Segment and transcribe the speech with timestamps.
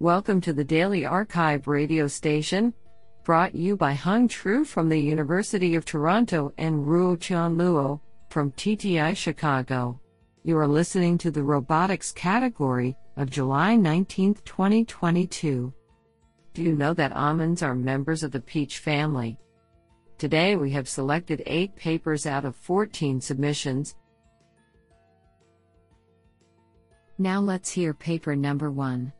[0.00, 2.72] Welcome to the Daily Archive radio station,
[3.24, 7.98] brought you by Hung Tru from the University of Toronto and Ruo Chan Luo
[8.30, 10.00] from TTI Chicago.
[10.44, 15.74] You are listening to the robotics category of July 19, 2022.
[16.54, 19.36] Do you know that almonds are members of the peach family?
[20.16, 23.96] Today we have selected 8 papers out of 14 submissions.
[27.18, 29.12] Now let's hear paper number 1.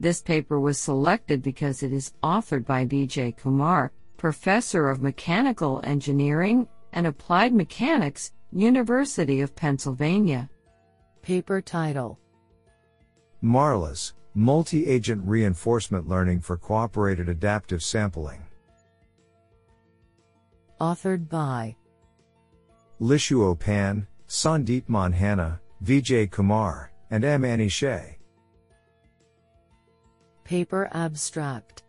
[0.00, 6.66] This paper was selected because it is authored by Vijay Kumar, Professor of Mechanical Engineering
[6.94, 10.48] and Applied Mechanics, University of Pennsylvania.
[11.20, 12.18] Paper title
[13.44, 18.40] Marlas, Multi Agent Reinforcement Learning for Cooperated Adaptive Sampling.
[20.80, 21.76] Authored by
[23.02, 27.44] Lishuo Pan, Sandeep Manjanna, Vijay Kumar, and M.
[27.44, 28.14] Ani Hsieh.
[30.50, 31.84] Paper Abstract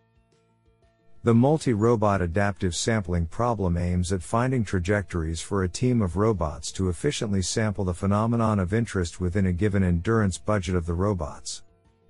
[1.23, 6.71] The multi robot adaptive sampling problem aims at finding trajectories for a team of robots
[6.73, 11.63] to efficiently sample the phenomenon of interest within a given endurance budget of the robots.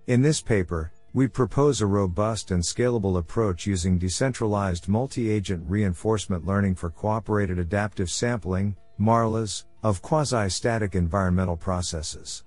[0.08, 6.46] In this paper, we propose a robust and scalable approach using decentralized multi agent reinforcement
[6.46, 12.44] learning for cooperated adaptive sampling, MARLAS, of quasi static environmental processes.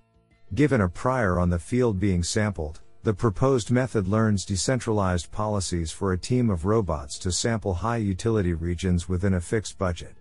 [0.55, 6.15] Given a prior on the field being sampled, the proposed method learns decentralized policies for
[6.15, 10.15] a team of robots to sample high utility regions within a fixed budget.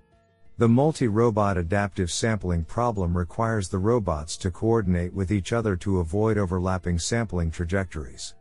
[0.57, 5.99] The multi robot adaptive sampling problem requires the robots to coordinate with each other to
[5.99, 8.35] avoid overlapping sampling trajectories.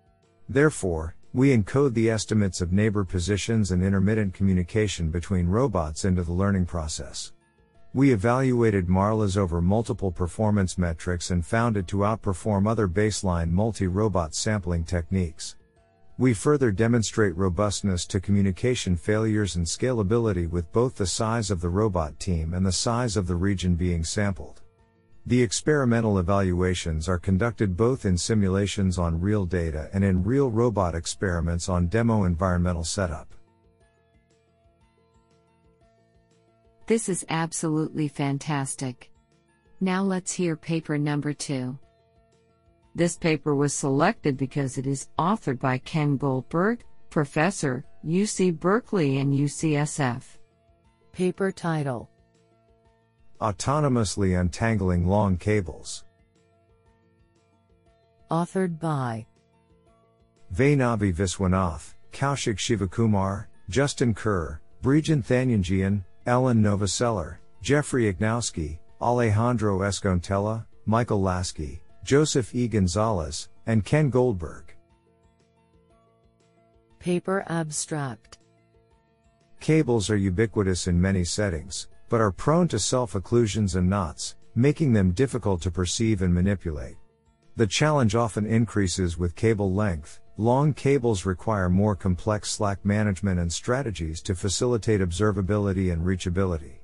[0.48, 6.32] Therefore, we encode the estimates of neighbor positions and intermittent communication between robots into the
[6.32, 7.30] learning process.
[7.94, 14.34] We evaluated Marlas over multiple performance metrics and found it to outperform other baseline multi-robot
[14.34, 15.56] sampling techniques.
[16.16, 21.68] We further demonstrate robustness to communication failures and scalability with both the size of the
[21.68, 24.62] robot team and the size of the region being sampled.
[25.26, 30.94] The experimental evaluations are conducted both in simulations on real data and in real robot
[30.94, 33.34] experiments on demo environmental setup.
[36.86, 39.10] This is absolutely fantastic.
[39.80, 41.78] Now let's hear paper number two.
[42.94, 49.32] This paper was selected because it is authored by Ken Goldberg, Professor, UC Berkeley and
[49.32, 50.22] UCSF.
[51.12, 52.10] Paper title
[53.40, 56.04] Autonomously Untangling Long Cables.
[58.30, 59.26] Authored by
[60.54, 71.20] Vainavi Viswanath, Kaushik Shivakumar, Justin Kerr, Brijen Thananjeyan, Ellen Novoseller, Jeffrey Ichnowski, Alejandro Escontrela, Michael
[71.20, 72.68] Laskey, Joseph E.
[72.68, 74.74] Gonzalez, and Ken Goldberg.
[77.00, 78.38] Paper Abstract
[79.58, 84.92] Cables are ubiquitous in many settings, but are prone to self occlusions and knots, making
[84.92, 86.96] them difficult to perceive and manipulate.
[87.56, 93.52] The challenge often increases with cable length, Long cables require more complex slack management and
[93.52, 96.76] strategies to facilitate observability and reachability.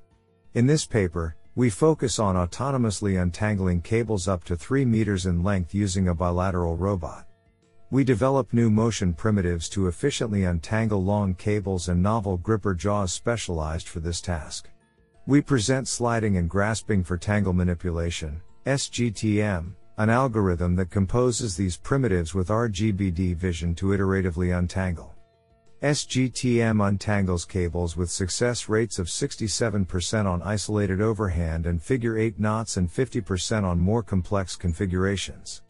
[0.53, 5.75] In this paper, we focus on autonomously untangling cables up to 3 meters in length
[5.75, 7.27] using a bilateral robot.
[7.91, 13.89] We develop new motion primitives to efficiently untangle long cables and novel gripper jaws specialized
[13.89, 14.69] for this task.
[15.27, 22.33] We present sliding and grasping for tangle manipulation, SGTM, an algorithm that composes these primitives
[22.33, 25.13] with RGBD vision to iteratively untangle.
[25.83, 32.77] SGTM untangles cables with success rates of 67% on isolated overhand and figure 8 knots
[32.77, 35.63] and 50% on more complex configurations.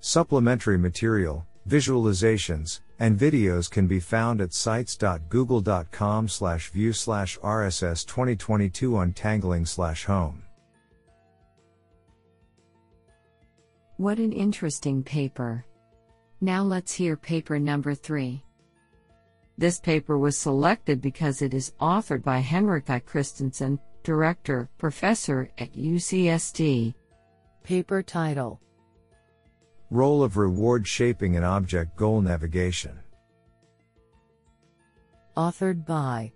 [0.00, 8.98] Supplementary material, visualizations, and videos can be found at sites.google.com slash view slash RSS 2022
[8.98, 10.43] untangling slash home.
[13.96, 15.64] What an interesting paper.
[16.40, 18.42] Now let's hear paper number three.
[19.56, 22.98] This paper was selected because it is authored by Henrik I.
[22.98, 26.92] Christensen, Director, Professor at UCSD.
[27.62, 28.60] Paper title
[29.90, 32.98] Role of Reward Shaping in Object Goal Navigation.
[35.36, 36.32] Authored by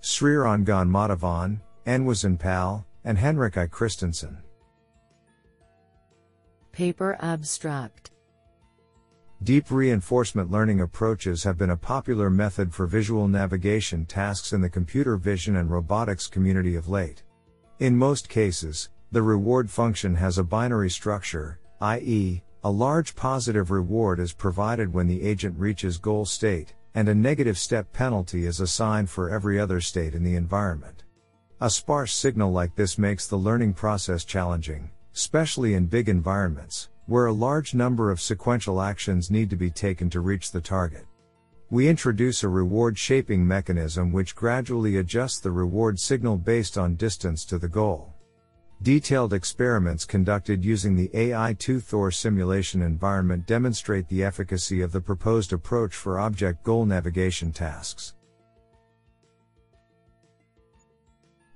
[0.00, 3.66] Srirangan Madhavan, Anwesan Pal, and Henrik I.
[3.66, 4.38] Christensen.
[6.80, 8.10] Paper Abstract
[9.42, 14.70] Deep reinforcement learning approaches have been a popular method for visual navigation tasks in the
[14.70, 17.22] computer vision and robotics community of late.
[17.80, 24.18] In most cases, the reward function has a binary structure, i.e., a large positive reward
[24.18, 29.10] is provided when the agent reaches goal state, and a negative step penalty is assigned
[29.10, 31.04] for every other state in the environment.
[31.60, 37.26] A sparse signal like this makes the learning process challenging, especially in big environments, where
[37.26, 41.06] a large number of sequential actions need to be taken to reach the target.
[41.70, 47.44] We introduce a reward shaping mechanism which gradually adjusts the reward signal based on distance
[47.44, 48.12] to the goal.
[48.82, 55.52] Detailed experiments conducted using the AI2 Thor simulation environment demonstrate the efficacy of the proposed
[55.52, 58.14] approach for object goal navigation tasks.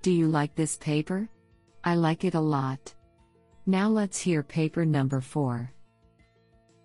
[0.02, 1.28] Do you like this paper?
[1.82, 2.94] I like it a lot.
[3.66, 5.72] Now let's hear paper number 4.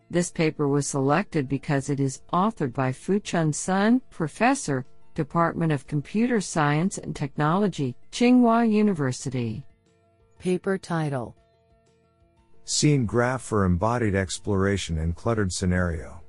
[0.10, 6.40] This paper was selected because it is authored by Fuchun Sun, Professor, Department of Computer
[6.40, 9.66] Science and Technology, Tsinghua University.
[10.40, 11.36] Paper title
[12.64, 16.22] Scene Graph for Embodied Exploration in Cluttered Scenario.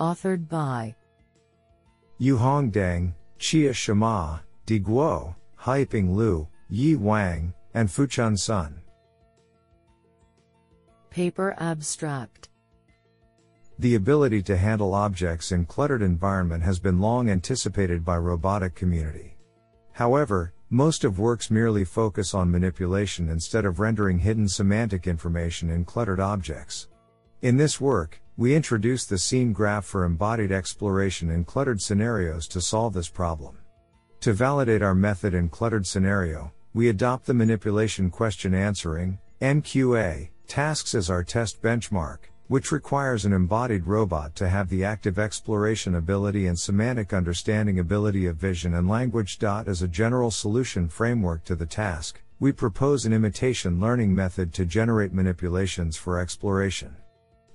[0.00, 0.96] Authored by
[2.20, 8.80] Yuhong Deng, Qie Sima, Di Guo, Huaping Liu, Yi Wang, and Fuchun Sun.
[11.10, 12.48] Paper Abstract
[13.78, 19.36] The ability to handle objects in cluttered environment has been long anticipated by robotic community.
[19.92, 25.84] However, most of works merely focus on manipulation instead of rendering hidden semantic information in
[25.84, 26.88] cluttered objects.
[27.42, 32.62] In this work, we introduce the scene graph for embodied exploration in cluttered scenarios to
[32.62, 33.58] solve this problem.
[34.20, 40.94] To validate our method in cluttered scenario, we adopt the manipulation question answering MQA tasks
[40.94, 42.18] as our test benchmark,
[42.48, 48.26] which requires an embodied robot to have the active exploration ability and semantic understanding ability
[48.26, 49.38] of vision and language.
[49.42, 54.66] As a general solution framework to the task, we propose an imitation learning method to
[54.66, 56.94] generate manipulations for exploration.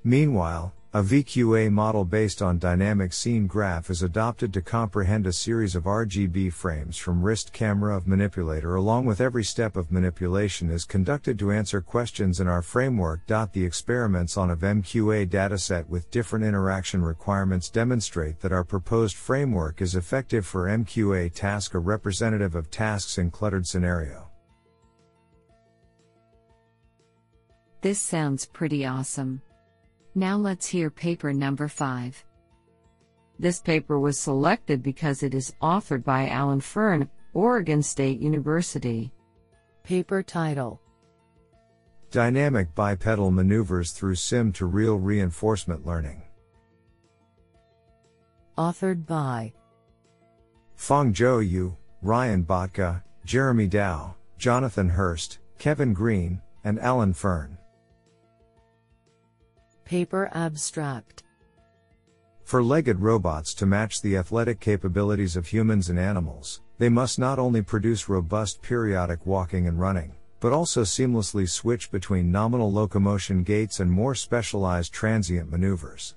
[0.04, 5.74] Meanwhile, a VQA model based on dynamic scene graph is adopted to comprehend a series
[5.74, 10.84] of RGB frames from wrist camera of manipulator along with every step of manipulation is
[10.84, 13.22] conducted to answer questions in our framework.
[13.26, 19.82] The experiments on a VMQA dataset with different interaction requirements demonstrate that our proposed framework
[19.82, 24.28] is effective for MQA task a representative of tasks in cluttered scenario.
[27.80, 29.42] This sounds pretty awesome.
[30.14, 32.26] Now let's hear paper number 5.
[33.40, 39.14] This paper was selected because it is authored by Alan Fern, Oregon State University.
[39.84, 40.82] Paper title
[42.12, 46.22] Dynamic bipedal maneuvers through sim to real reinforcement learning.
[48.58, 49.54] Authored by
[50.78, 57.58] Fangzhou Yu, Ryan Batke, Jeremy Dao, Jonathan Hurst, Kevin Green, and Alan Fern.
[59.92, 61.24] Paper Abstract
[62.46, 67.40] For legged robots to match the athletic capabilities of humans and animals, they must not
[67.40, 73.82] only produce robust periodic walking and running, but also seamlessly switch between nominal locomotion gaits
[73.82, 76.16] and more specialized transient maneuvers.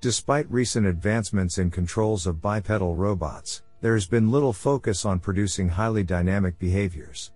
[0.00, 5.68] Despite recent advancements in controls of bipedal robots, there has been little focus on producing
[5.68, 7.30] highly dynamic behaviors.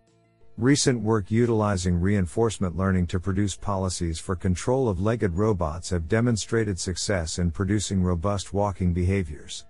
[0.58, 6.80] Recent work utilizing reinforcement learning to produce policies for control of legged robots have demonstrated
[6.80, 9.66] success in producing robust walking behaviors.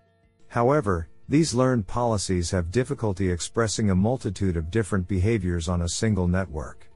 [0.46, 6.28] However, these learned policies have difficulty expressing a multitude of different behaviors on a single
[6.28, 6.88] network.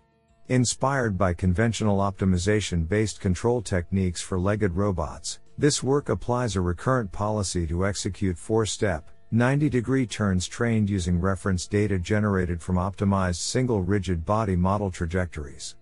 [0.46, 7.10] Inspired by conventional optimization based control techniques for legged robots, this work applies a recurrent
[7.10, 13.36] policy to execute four step, 90 degree turns trained using reference data generated from optimized
[13.36, 15.76] single rigid body model trajectories.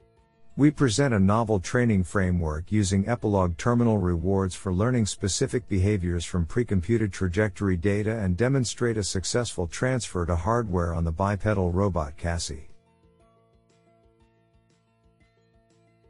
[0.59, 6.45] We present a novel training framework using epilogue terminal rewards for learning specific behaviors from
[6.45, 12.69] precomputed trajectory data and demonstrate a successful transfer to hardware on the bipedal robot Cassie.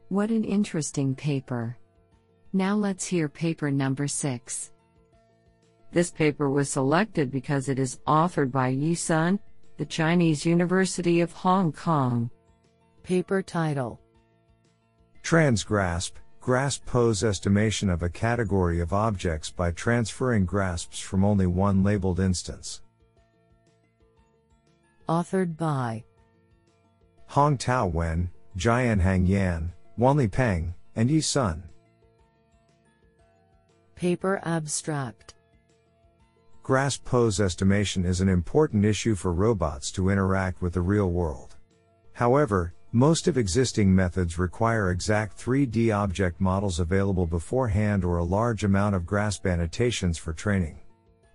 [0.09, 1.77] What an interesting paper.
[2.51, 4.71] Now let's hear paper number 6.
[5.91, 9.39] This paper was selected because it is authored by Yi Sun,
[9.77, 12.29] the Chinese University of Hong Kong.
[13.03, 13.99] Paper title
[15.23, 21.83] Transgrasp Grasp pose estimation of a category of objects by transferring grasps from only one
[21.83, 22.81] labeled instance.
[25.07, 26.03] Authored by
[27.27, 31.63] Hong Tao Wen, Jian Hang Yan, Wanli Peng, and Yi Sun.
[33.95, 35.33] Paper Abstract
[36.69, 41.55] Grasp pose estimation is an important issue for robots to interact with the real world.
[42.13, 48.63] However, Most of existing methods require exact 3D object models available beforehand or a large
[48.63, 50.79] amount of grasp annotations for training.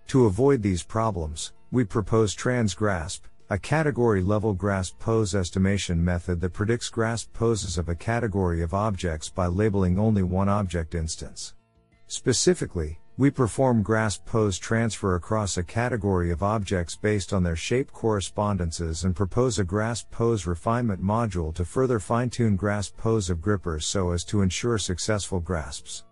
[0.07, 6.53] To avoid these problems, we propose TransGrasp, a category level grasp pose estimation method that
[6.53, 11.55] predicts grasp poses of a category of objects by labeling only one object instance.
[12.07, 17.91] Specifically, we perform grasp pose transfer across a category of objects based on their shape
[17.93, 23.41] correspondences and propose a grasp pose refinement module to further fine tune grasp pose of
[23.41, 26.03] grippers so as to ensure successful grasps.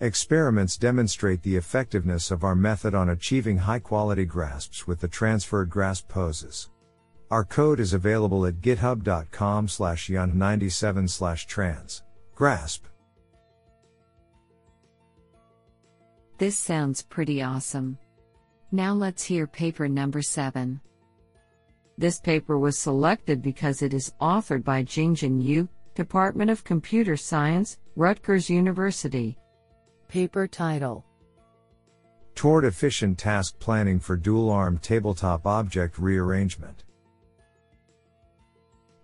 [0.00, 5.70] Experiments demonstrate the effectiveness of our method on achieving high quality grasps with the transferred
[5.70, 6.70] grasp poses.
[7.30, 12.02] Our code is available at github.com slash yun97 slash trans.
[12.34, 12.86] Grasp.
[16.40, 17.98] This sounds pretty awesome.
[18.72, 20.80] Now let's hear paper number 7.
[21.98, 27.76] This paper was selected because it is authored by Jingjin Yu, Department of Computer Science,
[27.94, 29.36] Rutgers University.
[30.08, 31.04] Paper title
[32.34, 36.84] Toward efficient task planning for dual arm tabletop object rearrangement.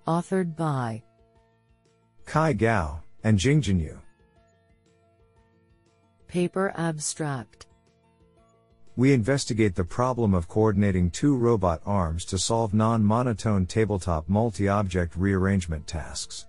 [0.07, 1.03] Authored by
[2.25, 4.01] Kai Gao and Jingjin Yu.
[6.37, 7.65] Paper Abstract
[8.95, 14.69] We investigate the problem of coordinating two robot arms to solve non monotone tabletop multi
[14.69, 16.45] object rearrangement tasks.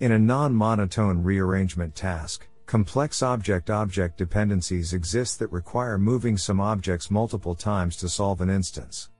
[0.00, 6.58] In a non monotone rearrangement task, complex object object dependencies exist that require moving some
[6.58, 9.10] objects multiple times to solve an instance.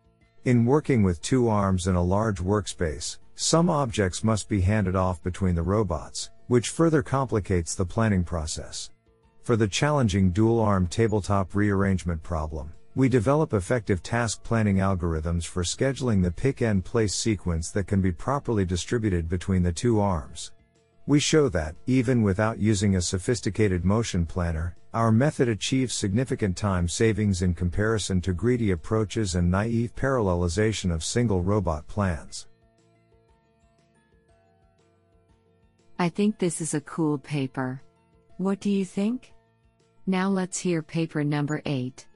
[0.46, 5.23] In working with two arms in a large workspace, some objects must be handed off
[5.23, 8.88] between the robots, which further complicates the planning process.
[9.46, 15.62] For the challenging dual arm tabletop rearrangement problem, we develop effective task planning algorithms for
[15.62, 20.50] scheduling the pick and place sequence that can be properly distributed between the two arms.
[21.06, 26.88] We show that, even without using a sophisticated motion planner, our method achieves significant time
[26.88, 32.48] savings in comparison to greedy approaches and naive parallelization of single robot plans.
[36.00, 37.80] I think this is a cool paper.
[38.38, 39.34] What do you think?
[40.08, 42.06] Now let's hear paper number 8.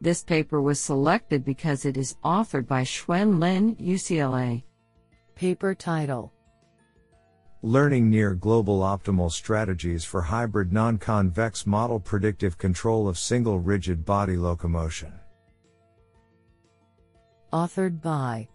[0.00, 4.62] This paper was selected because it is authored by Xuan Lin, UCLA.
[5.34, 6.32] Paper title
[7.62, 14.04] Learning near global optimal strategies for hybrid non convex model predictive control of single rigid
[14.04, 15.12] body locomotion.
[17.52, 18.48] Authored by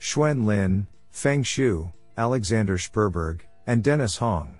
[0.00, 4.58] Xuan Lin, Feng Xu, Alexander Schperberg, and Dennis Hong.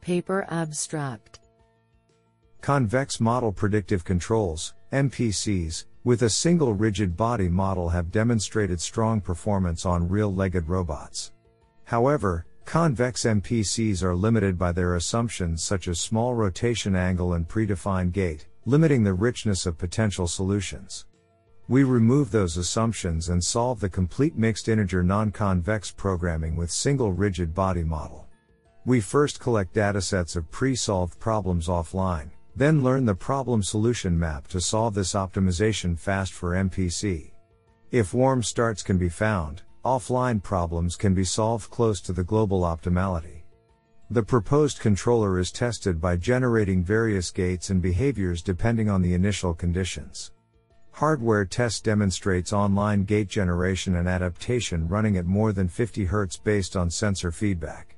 [0.00, 1.40] Paper Abstract
[2.60, 9.84] Convex Model Predictive Controls, MPCs, with a single rigid body model have demonstrated strong performance
[9.84, 11.32] on real legged robots.
[11.84, 18.12] However, convex MPCs are limited by their assumptions such as small rotation angle and predefined
[18.12, 21.06] gait, limiting the richness of potential solutions.
[21.68, 27.12] We remove those assumptions and solve the complete mixed integer non convex programming with single
[27.12, 28.27] rigid body model.
[28.84, 34.60] We first collect datasets of pre-solved problems offline, then learn the problem solution map to
[34.60, 37.32] solve this optimization fast for MPC.
[37.90, 42.62] If warm starts can be found, offline problems can be solved close to the global
[42.62, 43.42] optimality.
[44.10, 49.52] The proposed controller is tested by generating various gaits and behaviors depending on the initial
[49.52, 50.32] conditions.
[50.92, 56.74] Hardware test demonstrates online gait generation and adaptation running at more than 50 Hz based
[56.74, 57.97] on sensor feedback.